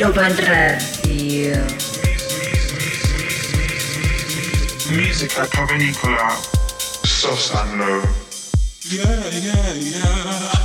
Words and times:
Global 0.00 0.34
Radio. 0.34 1.62
Musica 4.88 5.44
provenicola, 5.44 6.40
Sosanlo. 7.02 8.08
Yeah, 8.88 9.28
yeah, 9.28 9.72
yeah. 9.74 10.59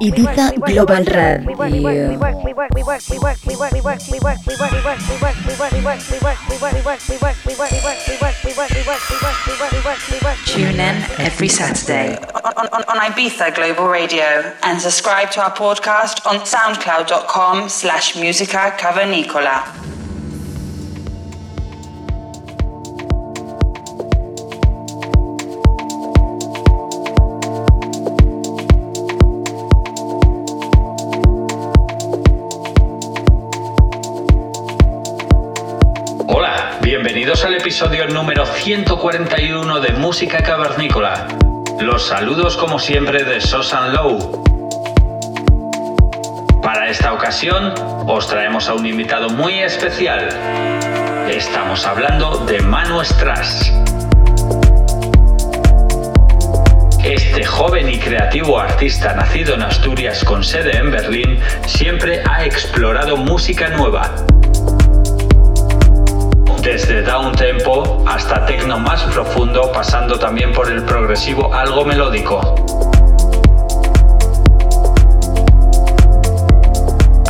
Ibiza 0.00 0.52
Global 0.64 1.04
Radio. 1.58 2.18
Tune 10.46 10.80
in 10.80 10.96
every 11.18 11.48
Saturday 11.48 12.16
on, 12.16 12.68
on, 12.68 12.82
on 12.84 12.96
Ibiza 13.10 13.54
Global 13.54 13.88
Radio 13.88 14.54
and 14.62 14.80
subscribe 14.80 15.30
to 15.32 15.42
our 15.42 15.50
podcast 15.54 16.24
on 16.26 16.40
soundcloud.com 16.46 17.68
slash 17.68 18.16
musica 18.16 18.74
cavernicola. 18.78 19.87
141 38.68 39.80
de 39.80 39.94
Música 39.94 40.42
Cavernícola. 40.42 41.26
Los 41.80 42.06
saludos 42.06 42.54
como 42.58 42.78
siempre 42.78 43.24
de 43.24 43.40
Sosan 43.40 43.94
Low. 43.94 44.44
Para 46.62 46.90
esta 46.90 47.14
ocasión 47.14 47.72
os 48.06 48.28
traemos 48.28 48.68
a 48.68 48.74
un 48.74 48.84
invitado 48.84 49.30
muy 49.30 49.54
especial. 49.60 50.28
Estamos 51.30 51.86
hablando 51.86 52.44
de 52.44 52.60
Manu 52.60 53.02
Strass. 53.02 53.72
Este 57.02 57.46
joven 57.46 57.88
y 57.88 57.98
creativo 57.98 58.60
artista 58.60 59.14
nacido 59.14 59.54
en 59.54 59.62
Asturias 59.62 60.22
con 60.24 60.44
sede 60.44 60.76
en 60.76 60.90
Berlín 60.90 61.40
siempre 61.64 62.22
ha 62.30 62.44
explorado 62.44 63.16
música 63.16 63.70
nueva 63.70 64.14
desde 66.72 67.00
down 67.00 67.32
tempo 67.32 68.04
hasta 68.06 68.44
techno 68.44 68.78
más 68.78 69.02
profundo, 69.04 69.72
pasando 69.72 70.18
también 70.18 70.52
por 70.52 70.70
el 70.70 70.84
progresivo 70.84 71.54
algo 71.54 71.82
melódico. 71.82 72.54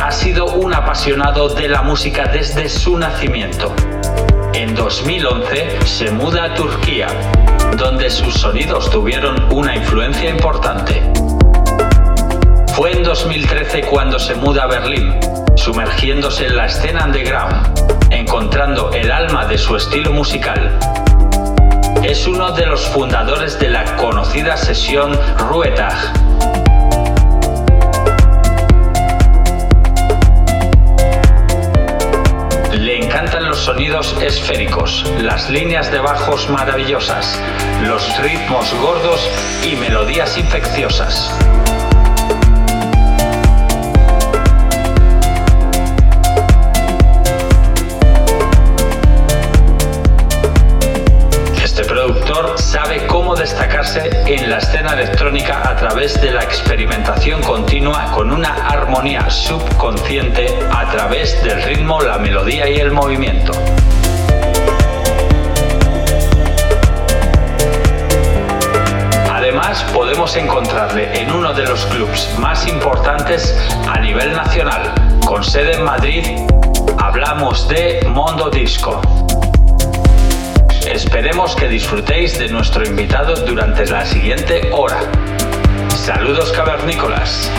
Ha 0.03 0.11
sido 0.11 0.45
un 0.55 0.73
apasionado 0.73 1.47
de 1.47 1.69
la 1.69 1.81
música 1.83 2.25
desde 2.25 2.67
su 2.67 2.97
nacimiento. 2.97 3.73
En 4.53 4.75
2011 4.75 5.85
se 5.85 6.11
muda 6.11 6.43
a 6.43 6.53
Turquía, 6.53 7.07
donde 7.77 8.09
sus 8.09 8.33
sonidos 8.33 8.89
tuvieron 8.89 9.53
una 9.53 9.73
influencia 9.73 10.29
importante. 10.29 11.01
Fue 12.75 12.91
en 12.91 13.03
2013 13.03 13.83
cuando 13.83 14.19
se 14.19 14.35
muda 14.35 14.63
a 14.63 14.67
Berlín, 14.67 15.17
sumergiéndose 15.59 16.47
en 16.47 16.55
la 16.55 16.65
escena 16.65 17.05
underground 17.05 17.89
encontrando 18.11 18.91
el 18.93 19.11
alma 19.11 19.45
de 19.45 19.57
su 19.57 19.75
estilo 19.75 20.11
musical. 20.11 20.77
Es 22.03 22.27
uno 22.27 22.51
de 22.51 22.65
los 22.65 22.87
fundadores 22.87 23.59
de 23.59 23.69
la 23.69 23.83
conocida 23.97 24.55
sesión 24.57 25.17
Ruetag. 25.37 25.97
Le 32.73 33.03
encantan 33.03 33.45
los 33.45 33.59
sonidos 33.59 34.15
esféricos, 34.21 35.05
las 35.21 35.49
líneas 35.49 35.91
de 35.91 35.99
bajos 35.99 36.49
maravillosas, 36.49 37.39
los 37.85 38.17
ritmos 38.19 38.73
gordos 38.81 39.29
y 39.69 39.75
melodías 39.75 40.37
infecciosas. 40.37 41.35
En 53.95 54.49
la 54.51 54.59
escena 54.59 54.93
electrónica 54.93 55.67
a 55.67 55.75
través 55.75 56.21
de 56.21 56.31
la 56.31 56.43
experimentación 56.43 57.41
continua 57.41 58.11
con 58.11 58.31
una 58.31 58.67
armonía 58.67 59.27
subconsciente 59.31 60.47
a 60.71 60.91
través 60.91 61.43
del 61.43 61.63
ritmo, 61.63 61.99
la 62.01 62.19
melodía 62.19 62.69
y 62.69 62.75
el 62.75 62.91
movimiento. 62.91 63.51
Además, 69.31 69.83
podemos 69.91 70.35
encontrarle 70.35 71.19
en 71.19 71.31
uno 71.31 71.53
de 71.53 71.63
los 71.63 71.85
clubs 71.87 72.29
más 72.37 72.67
importantes 72.67 73.57
a 73.87 73.99
nivel 73.99 74.33
nacional, 74.33 74.93
con 75.25 75.43
sede 75.43 75.77
en 75.77 75.83
Madrid. 75.83 76.25
Hablamos 76.99 77.67
de 77.67 78.05
Mondo 78.07 78.51
Disco. 78.51 79.01
Esperemos 80.99 81.55
que 81.55 81.69
disfrutéis 81.69 82.37
de 82.37 82.49
nuestro 82.49 82.85
invitado 82.85 83.33
durante 83.45 83.85
la 83.85 84.05
siguiente 84.05 84.69
hora. 84.73 84.99
Saludos 85.95 86.51
cavernícolas. 86.51 87.49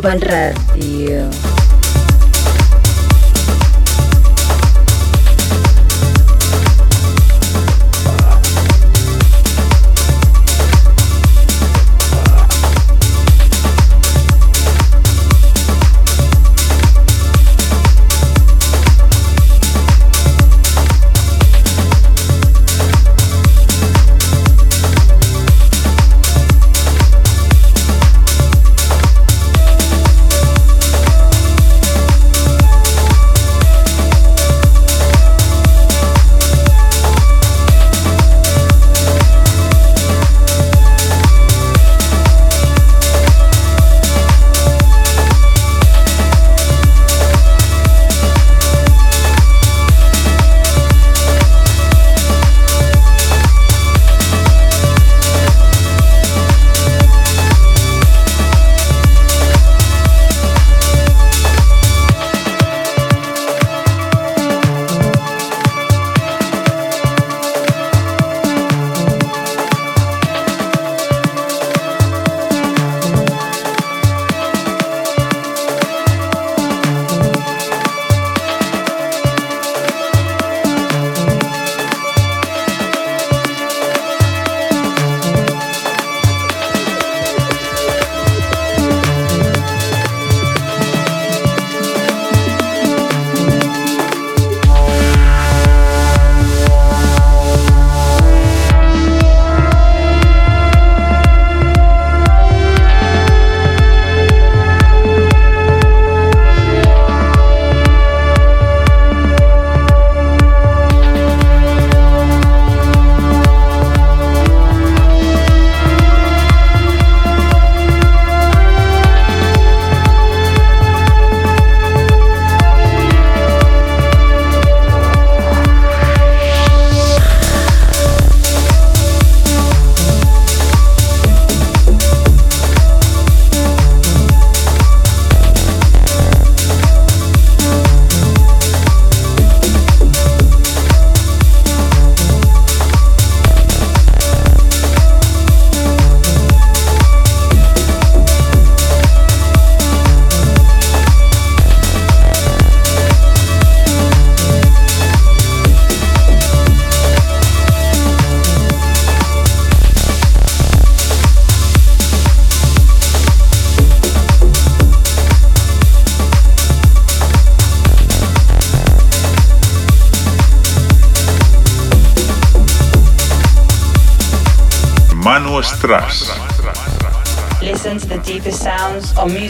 Global 0.00 0.20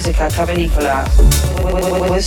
musica 0.08 0.28
cavernicola 0.30 1.04
with, 1.62 1.74
with, 1.74 2.00
with, 2.00 2.10
with 2.10 2.24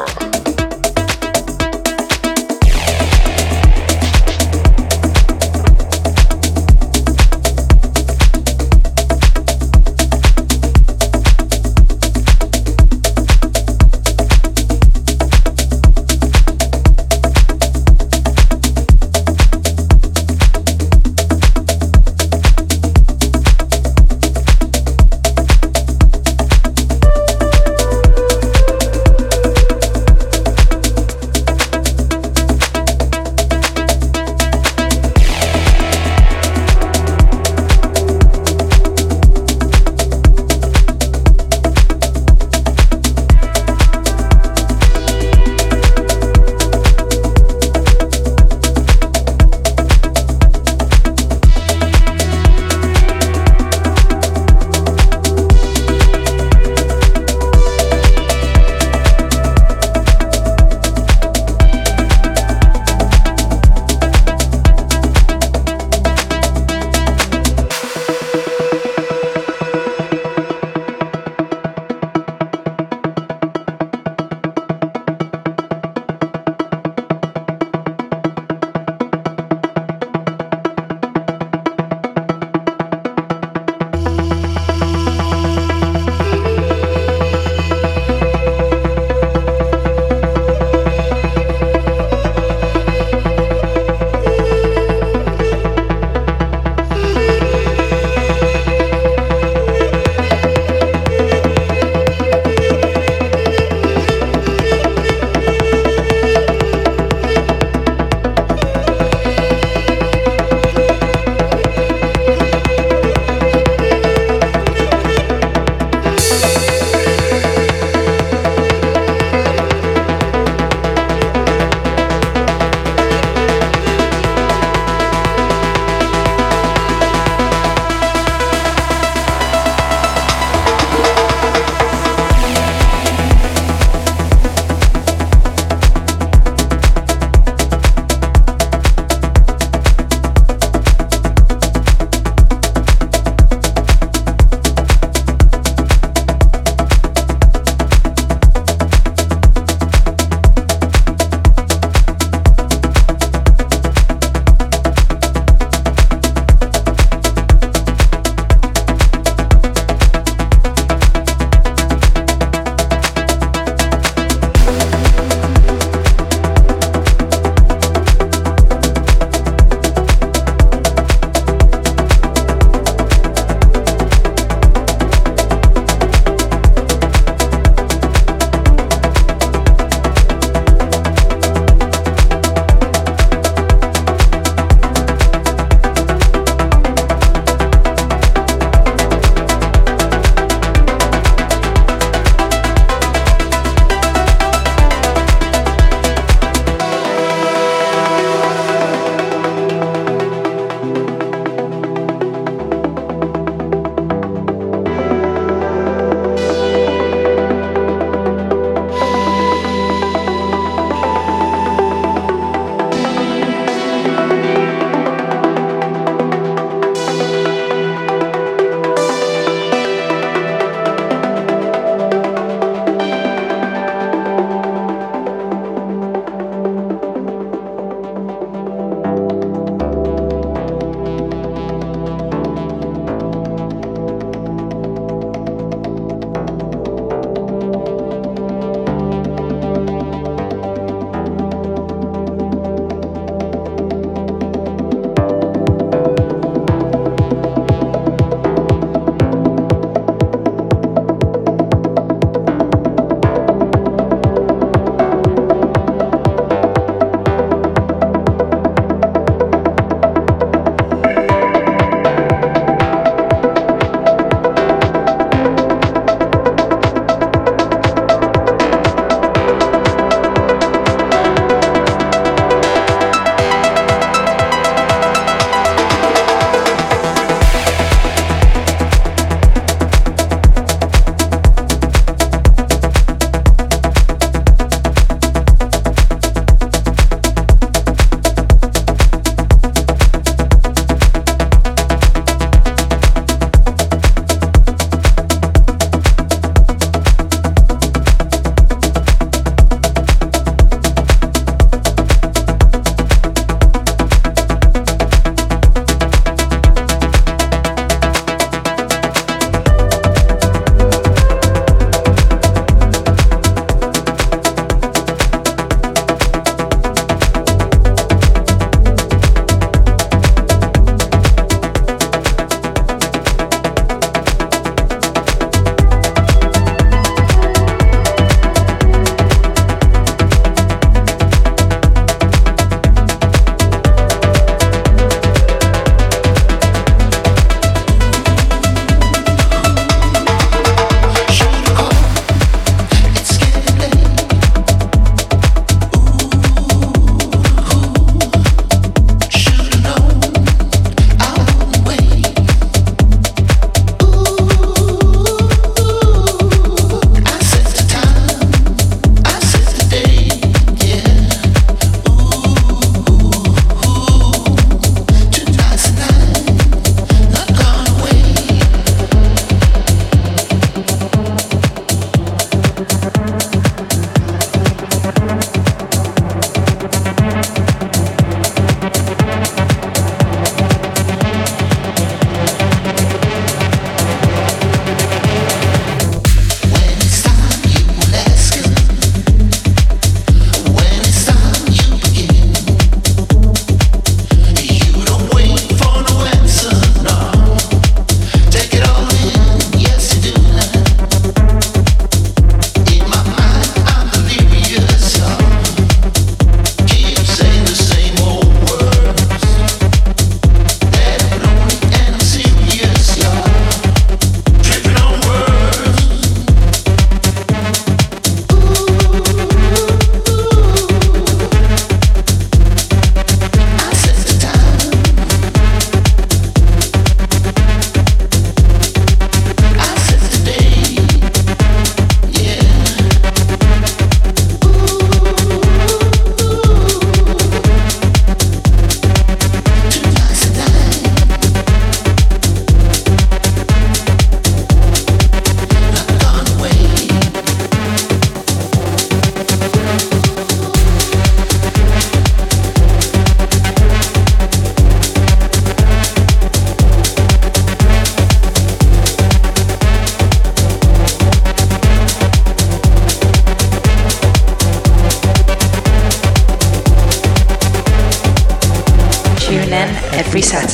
cavernícola. 0.00 0.29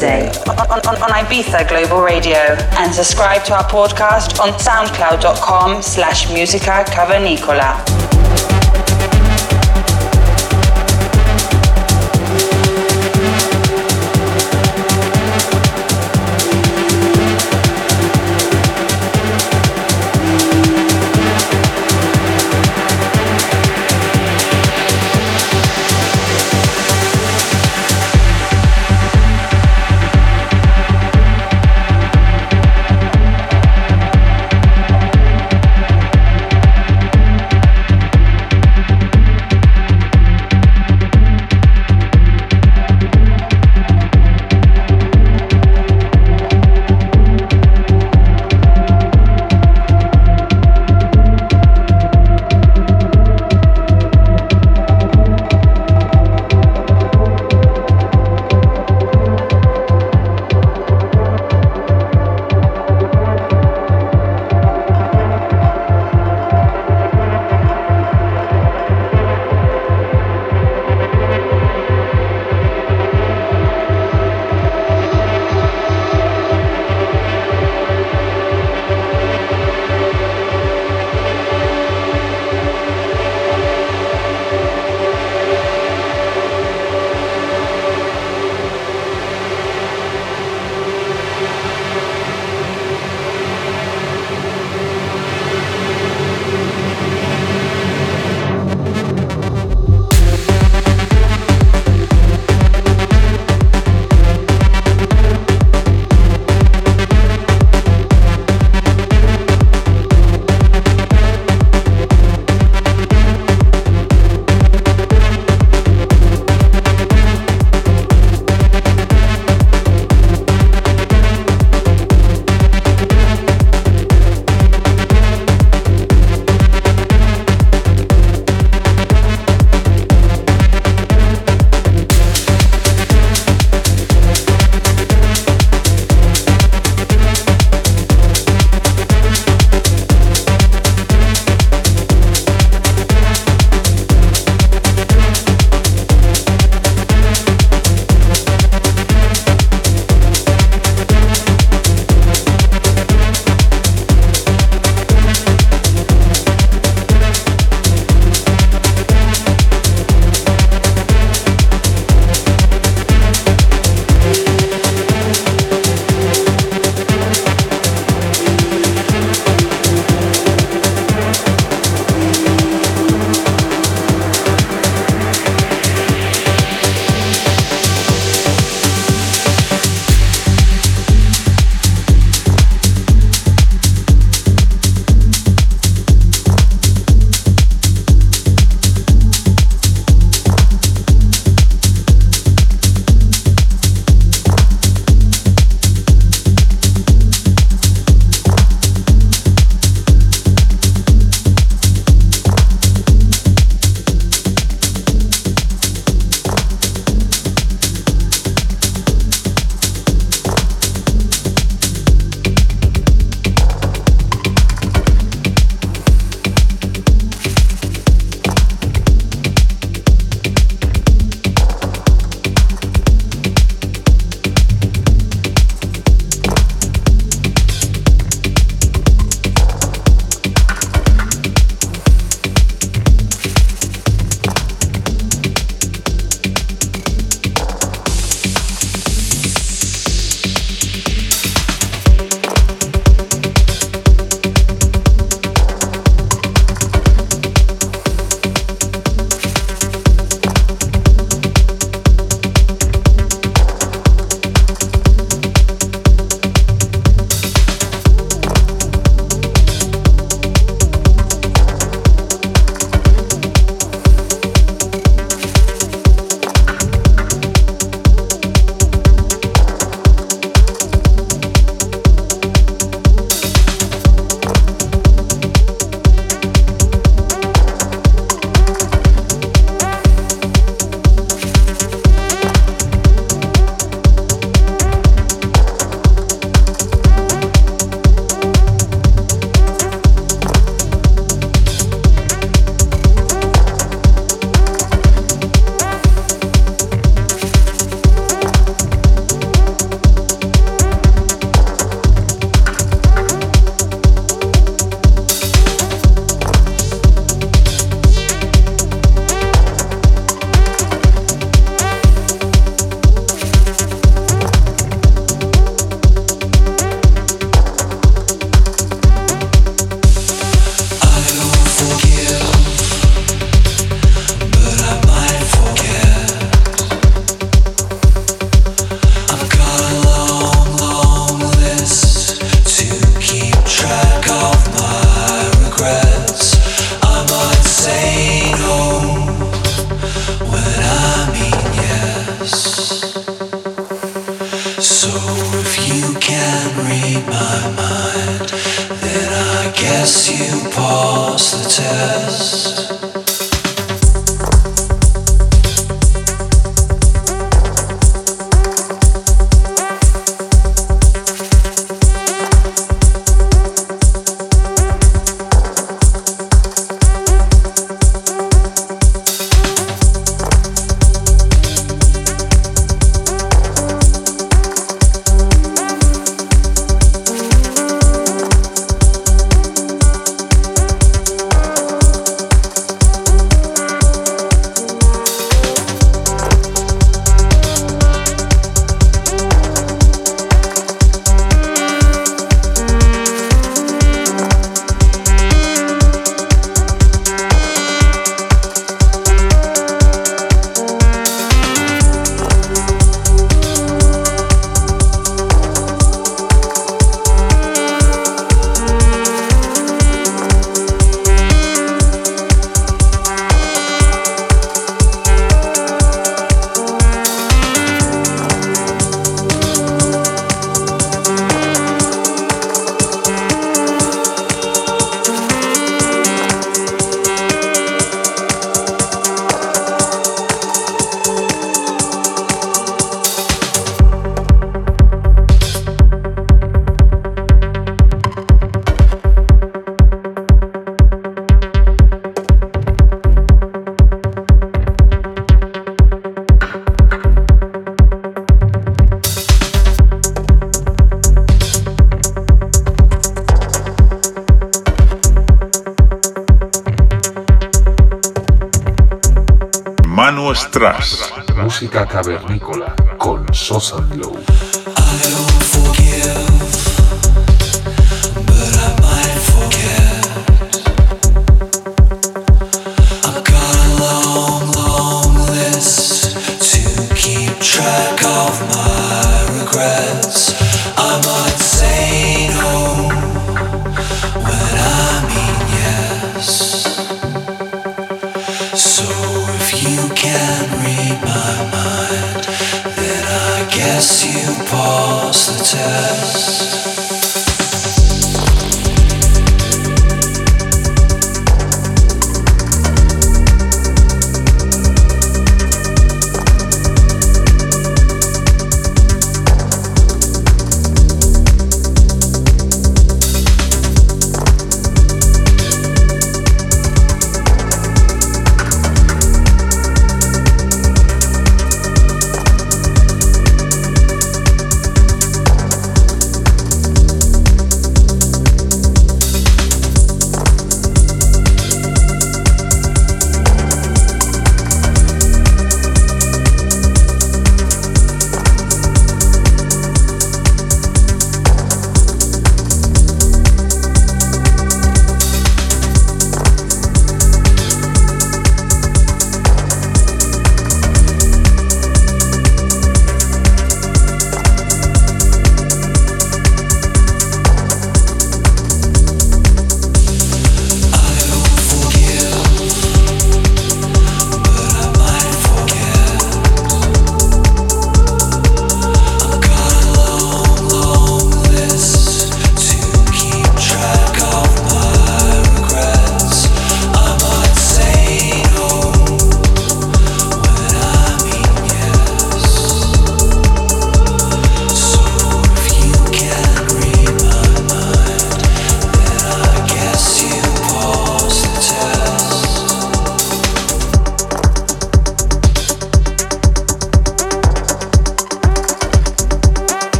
Saturday 0.00 0.30
on, 0.48 0.80
on, 0.88 1.02
on 1.02 1.10
Ibiza 1.10 1.68
Global 1.68 2.00
Radio 2.00 2.56
and 2.78 2.94
subscribe 2.94 3.44
to 3.44 3.54
our 3.54 3.64
podcast 3.64 4.40
on 4.40 4.52
soundcloud.com 4.58 5.82
slash 5.82 6.32
musica 6.32 6.84
cavernicola. 6.86 8.09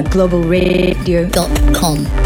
Globalradio.com. 0.00 2.21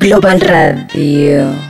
Global 0.00 0.40
Radio. 0.40 1.69